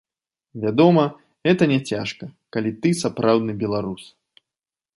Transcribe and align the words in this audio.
Вядома, 0.61 1.03
гэта 1.49 1.67
няцяжка, 1.73 2.25
калі 2.57 2.71
ты 2.85 2.89
сапраўдны 3.03 3.53
беларус. 3.61 4.03